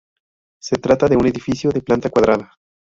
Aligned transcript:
Se 0.59 0.77
trata 0.77 1.07
de 1.07 1.15
un 1.15 1.27
edificio 1.27 1.69
de 1.69 1.83
planta 1.83 2.09
cuadrada. 2.09 2.55